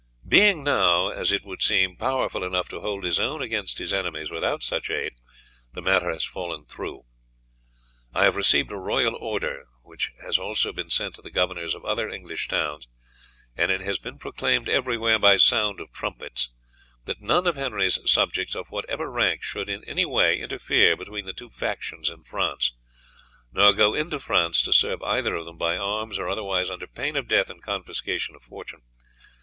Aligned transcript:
Being 0.27 0.63
now, 0.63 1.09
as 1.09 1.31
it 1.31 1.45
would 1.45 1.61
seem, 1.61 1.95
powerful 1.95 2.43
enough 2.43 2.67
to 2.69 2.79
hold 2.81 3.03
his 3.03 3.19
own 3.19 3.39
against 3.39 3.77
his 3.77 3.93
enemies 3.93 4.31
without 4.31 4.63
such 4.63 4.89
aid, 4.89 5.13
the 5.73 5.81
matter 5.83 6.09
has 6.11 6.25
fallen 6.25 6.65
through. 6.65 7.05
I 8.11 8.23
have 8.23 8.35
received 8.35 8.71
a 8.71 8.77
royal 8.77 9.13
order, 9.15 9.67
which 9.83 10.09
has 10.19 10.39
also 10.39 10.73
been 10.73 10.89
sent 10.89 11.13
to 11.13 11.21
the 11.21 11.29
governors 11.29 11.75
of 11.75 11.85
other 11.85 12.09
English 12.09 12.47
towns, 12.47 12.87
and 13.55 13.69
it 13.71 13.81
has 13.81 13.99
been 13.99 14.17
proclaimed 14.17 14.67
everywhere 14.67 15.19
by 15.19 15.37
sound 15.37 15.79
of 15.79 15.93
trumpets, 15.93 16.49
that 17.05 17.21
none 17.21 17.45
of 17.45 17.55
Henry's 17.55 17.99
subjects 18.09 18.55
of 18.55 18.71
whatever 18.71 19.07
rank 19.07 19.43
should 19.43 19.69
in 19.69 19.83
any 19.83 20.05
way 20.07 20.39
interfere 20.39 20.97
between 20.97 21.25
the 21.25 21.31
two 21.33 21.51
factions 21.51 22.09
in 22.09 22.23
France, 22.23 22.71
nor 23.51 23.71
go 23.71 23.93
into 23.93 24.17
France 24.17 24.63
to 24.63 24.73
serve 24.73 25.03
either 25.03 25.35
of 25.35 25.45
them 25.45 25.59
by 25.59 25.77
arms 25.77 26.17
or 26.17 26.27
otherwise 26.27 26.71
under 26.71 26.87
pain 26.87 27.15
of 27.15 27.27
death 27.27 27.51
and 27.51 27.61
confiscation 27.61 28.33
of 28.33 28.41
fortune. 28.41 28.81